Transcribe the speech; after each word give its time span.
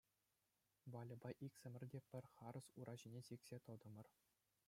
Вальӑпа 0.91 1.29
иксӗмӗр 1.45 1.83
те 1.91 1.99
пӗр 2.09 2.23
харӑс 2.37 2.67
ура 2.81 2.95
ҫине 3.05 3.21
сиксе 3.31 3.57
тӑтӑмӑр. 3.67 4.07